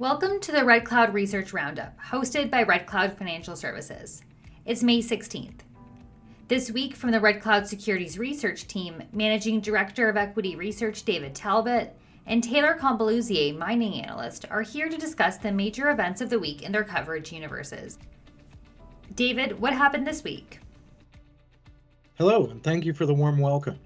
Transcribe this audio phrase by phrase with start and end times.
[0.00, 4.22] Welcome to the Red Cloud Research Roundup, hosted by Red Cloud Financial Services.
[4.64, 5.58] It's May 16th.
[6.48, 11.34] This week, from the Red Cloud Securities Research Team, Managing Director of Equity Research David
[11.34, 11.94] Talbot
[12.24, 16.62] and Taylor Combaluzier, mining analyst, are here to discuss the major events of the week
[16.62, 17.98] in their coverage universes.
[19.16, 20.60] David, what happened this week?
[22.14, 23.78] Hello, and thank you for the warm welcome.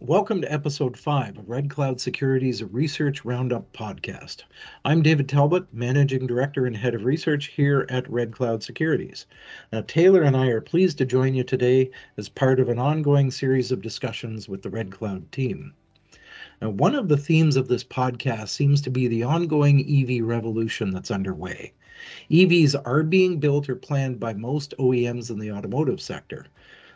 [0.00, 4.44] Welcome to episode 5 of Red Cloud Securities Research Roundup podcast.
[4.84, 9.26] I'm David Talbot, Managing Director and Head of Research here at Red Cloud Securities.
[9.72, 13.32] Now, Taylor and I are pleased to join you today as part of an ongoing
[13.32, 15.74] series of discussions with the Red Cloud team.
[16.62, 20.92] Now, one of the themes of this podcast seems to be the ongoing EV revolution
[20.92, 21.72] that's underway.
[22.30, 26.46] EVs are being built or planned by most OEMs in the automotive sector.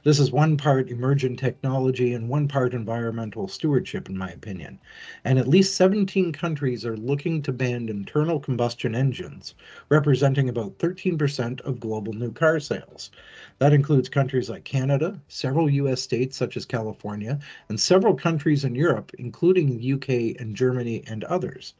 [0.05, 4.81] This is one part emergent technology and one part environmental stewardship, in my opinion.
[5.25, 9.55] And at least 17 countries are looking to ban internal combustion engines,
[9.89, 13.11] representing about 13% of global new car sales.
[13.59, 18.75] That includes countries like Canada, several US states such as California, and several countries in
[18.75, 21.75] Europe, including the UK and Germany and others.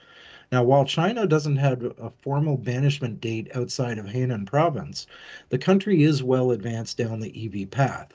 [0.53, 5.07] Now, while China doesn't have a formal banishment date outside of Hainan province,
[5.49, 8.13] the country is well advanced down the EV path.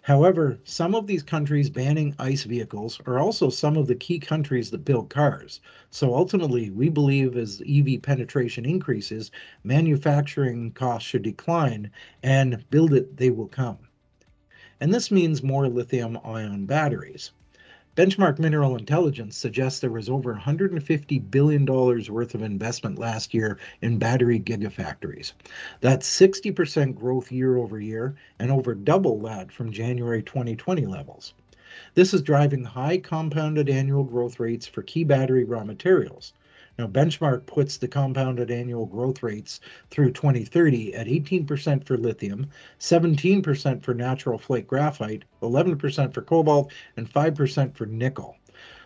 [0.00, 4.70] However, some of these countries banning ICE vehicles are also some of the key countries
[4.70, 5.60] that build cars.
[5.90, 9.30] So ultimately, we believe as EV penetration increases,
[9.62, 11.90] manufacturing costs should decline
[12.22, 13.76] and build it, they will come.
[14.80, 17.32] And this means more lithium ion batteries.
[17.96, 23.98] Benchmark Mineral Intelligence suggests there was over $150 billion worth of investment last year in
[23.98, 25.32] battery gigafactories.
[25.80, 31.34] That's 60% growth year over year and over double that from January 2020 levels.
[31.94, 36.32] This is driving high compounded annual growth rates for key battery raw materials.
[36.80, 42.46] Now, Benchmark puts the compounded annual growth rates through 2030 at 18% for lithium,
[42.78, 48.38] 17% for natural flake graphite, 11% for cobalt, and 5% for nickel.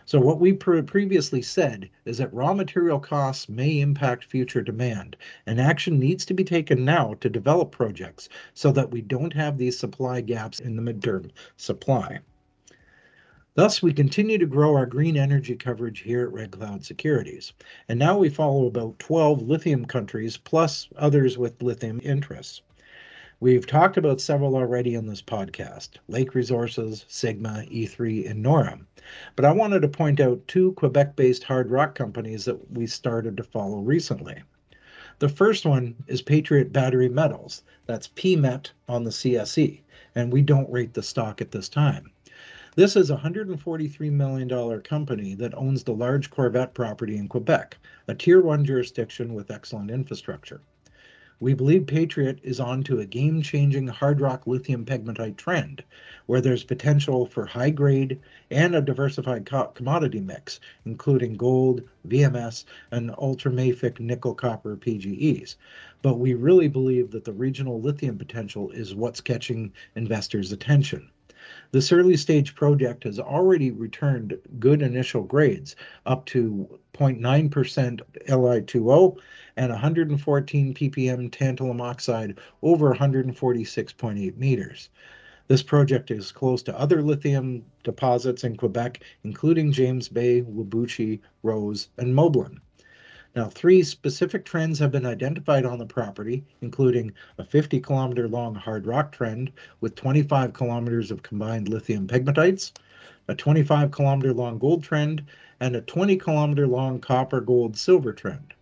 [0.03, 5.15] So, what we pre- previously said is that raw material costs may impact future demand,
[5.45, 9.57] and action needs to be taken now to develop projects so that we don't have
[9.57, 12.19] these supply gaps in the midterm supply.
[13.55, 17.53] Thus, we continue to grow our green energy coverage here at Red Cloud Securities.
[17.87, 22.61] And now we follow about 12 lithium countries plus others with lithium interests.
[23.39, 28.77] We've talked about several already in this podcast Lake Resources, Sigma, E3, and Nora.
[29.37, 33.37] But I wanted to point out two Quebec based hard rock companies that we started
[33.37, 34.43] to follow recently.
[35.19, 37.63] The first one is Patriot Battery Metals.
[37.85, 39.79] That's PMET on the CSE,
[40.13, 42.11] and we don't rate the stock at this time.
[42.77, 47.77] This is a $143 million company that owns the large Corvette property in Quebec,
[48.09, 50.59] a tier one jurisdiction with excellent infrastructure.
[51.39, 55.85] We believe Patriot is on to a game changing hard rock lithium pegmatite trend,
[56.25, 58.19] where there's potential for high grade
[58.51, 65.55] and a diversified co- commodity mix, including gold, VMS, and ultramafic nickel copper PGEs.
[66.01, 71.09] But we really believe that the regional lithium potential is what's catching investors' attention.
[71.75, 75.75] This early stage project has already returned good initial grades
[76.05, 77.99] up to 0.9%
[78.29, 79.17] Li2O
[79.57, 84.87] and 114 ppm tantalum oxide over 146.8 meters.
[85.49, 91.89] This project is close to other lithium deposits in Quebec, including James Bay, Whabouchi, Rose,
[91.97, 92.59] and Moblan.
[93.35, 98.55] Now, three specific trends have been identified on the property, including a 50 kilometer long
[98.55, 99.51] hard rock trend
[99.81, 102.71] with 25 kilometers of combined lithium pegmatites,
[103.27, 105.21] a 25 kilometer long gold trend,
[105.59, 108.53] and a 20 kilometer long copper gold silver trend.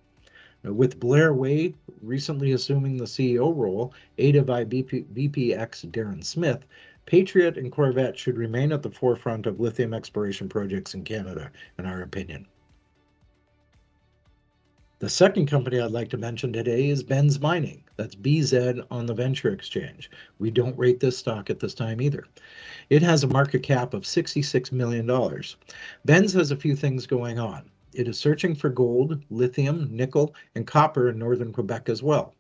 [0.63, 6.66] With Blair Way recently assuming the CEO role, aided by BP, VPX Darren Smith,
[7.06, 11.85] Patriot and Corvette should remain at the forefront of lithium exploration projects in Canada, in
[11.85, 12.47] our opinion.
[15.03, 17.83] The second company I'd like to mention today is Benz Mining.
[17.97, 20.09] That's BZ on the Venture Exchange.
[20.39, 22.23] We don't rate this stock at this time either.
[22.89, 25.05] It has a market cap of $66 million.
[26.05, 27.69] Benz has a few things going on.
[27.91, 32.33] It is searching for gold, lithium, nickel, and copper in northern Quebec as well.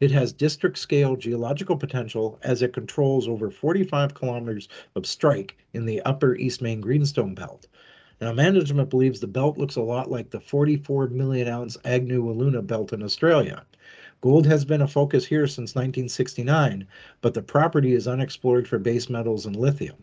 [0.00, 5.86] It has district scale geological potential as it controls over 45 kilometers of strike in
[5.86, 7.68] the upper Eastmain Greenstone Belt.
[8.20, 12.66] Now, management believes the belt looks a lot like the 44 million ounce Agnew Wiluna
[12.66, 13.64] belt in Australia.
[14.20, 16.86] Gold has been a focus here since 1969,
[17.22, 19.96] but the property is unexplored for base metals and lithium.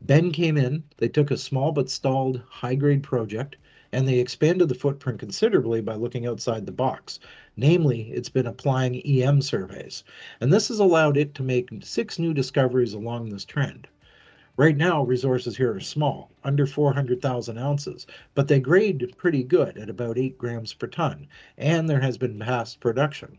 [0.00, 3.56] Ben came in, they took a small but stalled high grade project,
[3.90, 7.18] and they expanded the footprint considerably by looking outside the box.
[7.56, 10.04] Namely, it's been applying EM surveys,
[10.40, 13.88] and this has allowed it to make six new discoveries along this trend.
[14.60, 19.88] Right now, resources here are small, under 400,000 ounces, but they grade pretty good at
[19.88, 23.38] about 8 grams per ton, and there has been past production.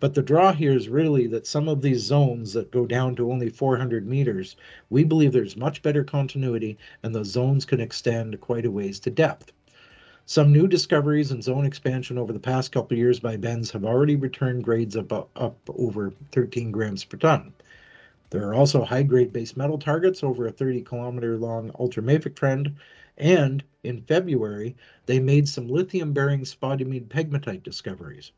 [0.00, 3.30] But the draw here is really that some of these zones that go down to
[3.30, 4.56] only 400 meters,
[4.90, 9.10] we believe there's much better continuity and the zones can extend quite a ways to
[9.12, 9.52] depth.
[10.24, 14.16] Some new discoveries and zone expansion over the past couple years by Benz have already
[14.16, 17.52] returned grades up, up over 13 grams per ton.
[18.30, 22.74] There are also high grade base metal targets over a 30 kilometer long ultramafic trend.
[23.16, 24.76] And in February,
[25.06, 28.32] they made some lithium bearing spodumene pegmatite discoveries.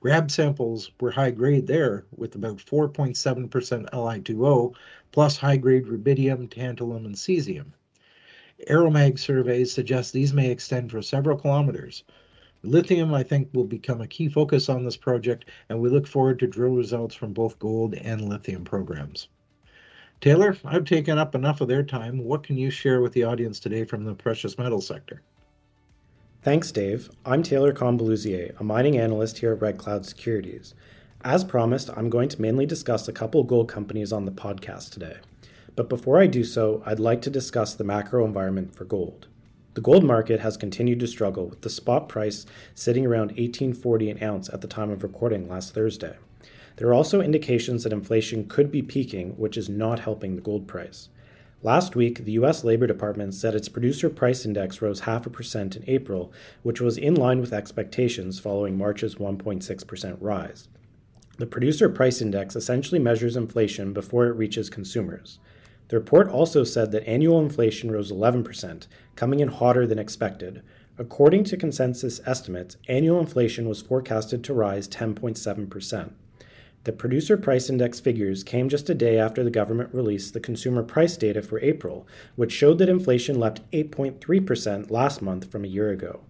[0.00, 3.48] Grab samples were high grade there with about 4.7%
[3.90, 4.74] Li2O
[5.12, 7.66] plus high grade rubidium, tantalum, and cesium.
[8.68, 12.02] Aeromag surveys suggest these may extend for several kilometers.
[12.64, 16.38] Lithium, I think, will become a key focus on this project, and we look forward
[16.40, 19.28] to drill results from both gold and lithium programs.
[20.20, 22.18] Taylor, I've taken up enough of their time.
[22.18, 25.22] What can you share with the audience today from the precious metal sector?
[26.42, 27.08] Thanks, Dave.
[27.24, 30.74] I'm Taylor Combaluzier, a mining analyst here at Red Cloud Securities.
[31.24, 35.18] As promised, I'm going to mainly discuss a couple gold companies on the podcast today.
[35.76, 39.28] But before I do so, I'd like to discuss the macro environment for gold.
[39.78, 42.44] The gold market has continued to struggle with the spot price
[42.74, 46.16] sitting around 1840 an ounce at the time of recording last Thursday.
[46.74, 50.66] There are also indications that inflation could be peaking, which is not helping the gold
[50.66, 51.10] price.
[51.62, 52.64] Last week, the U.S.
[52.64, 56.32] Labor Department said its producer price index rose half a percent in April,
[56.64, 60.66] which was in line with expectations following March's 1.6% rise.
[61.36, 65.38] The producer price index essentially measures inflation before it reaches consumers.
[65.88, 68.86] The report also said that annual inflation rose 11%,
[69.16, 70.62] coming in hotter than expected.
[70.98, 76.12] According to consensus estimates, annual inflation was forecasted to rise 10.7%.
[76.84, 80.82] The producer price index figures came just a day after the government released the consumer
[80.82, 82.06] price data for April,
[82.36, 86.20] which showed that inflation leapt 8.3% last month from a year ago.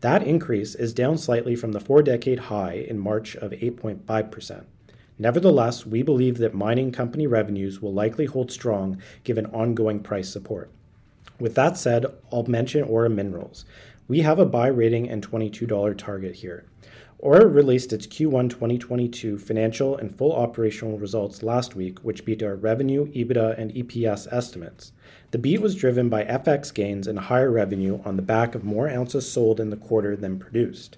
[0.00, 4.64] That increase is down slightly from the four decade high in March of 8.5%.
[5.20, 10.70] Nevertheless, we believe that mining company revenues will likely hold strong given ongoing price support.
[11.38, 13.66] With that said, I'll mention Aura Minerals.
[14.08, 16.64] We have a buy rating and $22 target here.
[17.18, 22.56] Aura released its Q1 2022 financial and full operational results last week, which beat our
[22.56, 24.92] revenue, EBITDA, and EPS estimates.
[25.32, 28.88] The beat was driven by FX gains and higher revenue on the back of more
[28.88, 30.96] ounces sold in the quarter than produced.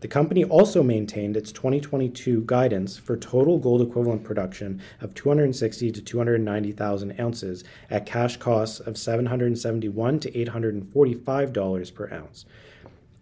[0.00, 6.00] The company also maintained its 2022 guidance for total gold equivalent production of 260 to
[6.00, 12.44] 290,000 ounces at cash costs of 771 to 845 dollars per ounce.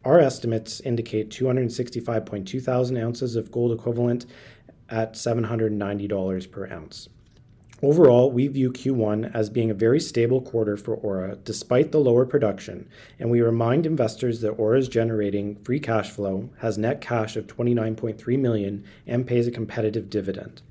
[0.04, 4.26] Our estimates indicate 265.2 thousand ounces of gold equivalent
[4.90, 7.08] at 790 dollars per ounce.
[7.82, 12.24] Overall, we view Q1 as being a very stable quarter for Aura despite the lower
[12.24, 12.88] production,
[13.18, 17.46] and we remind investors that Aura is generating free cash flow, has net cash of
[17.46, 20.62] 29.3 million, and pays a competitive dividend.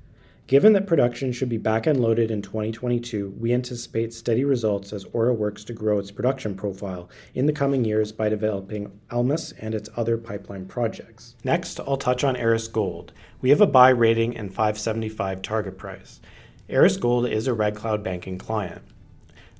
[0.48, 5.32] Given that production should be back-end loaded in 2022, we anticipate steady results as Aura
[5.32, 9.90] works to grow its production profile in the coming years by developing Almas and its
[9.96, 11.36] other pipeline projects.
[11.44, 13.12] Next, I'll touch on Aris Gold.
[13.40, 16.20] We have a buy rating and 575 target price.
[16.68, 18.82] Aris Gold is a Red Cloud banking client.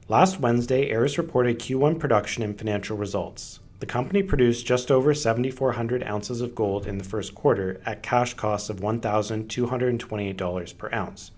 [0.08, 3.60] Last Wednesday, Aris reported Q1 production and financial results.
[3.78, 8.34] The company produced just over 7,400 ounces of gold in the first quarter at cash
[8.34, 11.30] costs of $1,228 per ounce.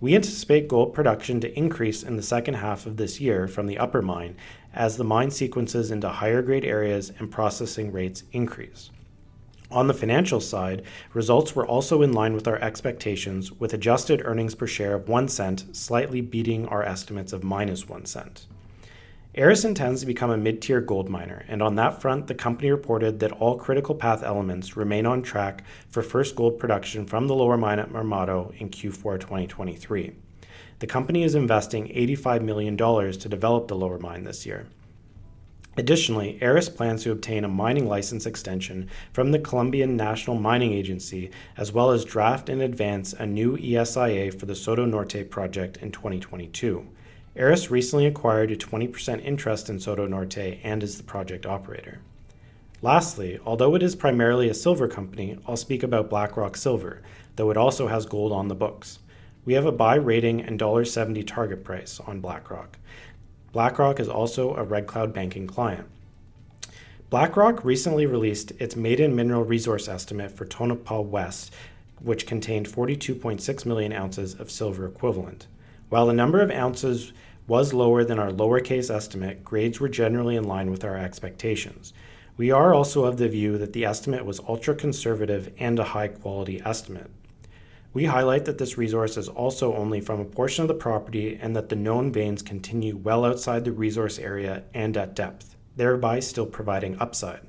[0.00, 3.76] We anticipate gold production to increase in the second half of this year from the
[3.76, 4.38] upper mine
[4.72, 8.90] as the mine sequences into higher grade areas and processing rates increase.
[9.74, 10.82] On the financial side,
[11.14, 15.26] results were also in line with our expectations, with adjusted earnings per share of 1
[15.26, 18.46] cent, slightly beating our estimates of minus 1 cent.
[19.36, 22.70] Aris intends to become a mid tier gold miner, and on that front, the company
[22.70, 27.34] reported that all critical path elements remain on track for first gold production from the
[27.34, 30.12] lower mine at Marmato in Q4 2023.
[30.78, 34.68] The company is investing $85 million to develop the lower mine this year.
[35.76, 41.30] Additionally, Aris plans to obtain a mining license extension from the Colombian National Mining Agency,
[41.56, 45.90] as well as draft and advance a new ESIA for the Soto Norte project in
[45.90, 46.86] 2022.
[47.36, 51.98] Aris recently acquired a 20% interest in Soto Norte and is the project operator.
[52.80, 57.02] Lastly, although it is primarily a silver company, I'll speak about BlackRock Silver,
[57.34, 59.00] though it also has gold on the books.
[59.44, 62.78] We have a buy rating and $1.70 target price on BlackRock.
[63.54, 65.86] BlackRock is also a Red Cloud banking client.
[67.08, 71.54] BlackRock recently released its maiden mineral resource estimate for Tonopah West,
[72.00, 75.46] which contained 42.6 million ounces of silver equivalent.
[75.88, 77.12] While the number of ounces
[77.46, 81.92] was lower than our lowercase estimate, grades were generally in line with our expectations.
[82.36, 86.08] We are also of the view that the estimate was ultra conservative and a high
[86.08, 87.08] quality estimate.
[87.94, 91.54] We highlight that this resource is also only from a portion of the property and
[91.54, 96.46] that the known veins continue well outside the resource area and at depth thereby still
[96.46, 97.40] providing upside.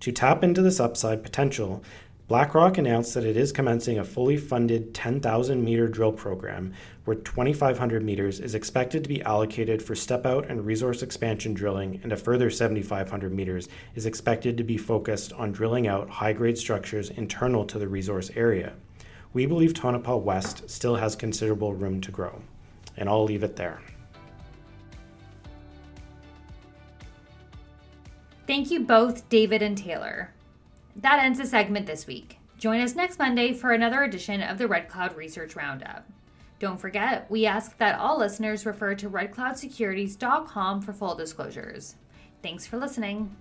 [0.00, 1.82] To tap into this upside potential,
[2.28, 6.72] BlackRock announced that it is commencing a fully funded 10,000 meter drill program
[7.04, 12.00] where 2,500 meters is expected to be allocated for step out and resource expansion drilling,
[12.02, 16.56] and a further 7,500 meters is expected to be focused on drilling out high grade
[16.56, 18.72] structures internal to the resource area.
[19.32, 22.40] We believe Tonopah West still has considerable room to grow.
[22.96, 23.80] And I'll leave it there.
[28.46, 30.34] Thank you both, David and Taylor.
[30.96, 32.38] That ends the segment this week.
[32.58, 36.06] Join us next Monday for another edition of the Red Cloud Research Roundup.
[36.58, 41.96] Don't forget, we ask that all listeners refer to redcloudsecurities.com for full disclosures.
[42.42, 43.34] Thanks for listening.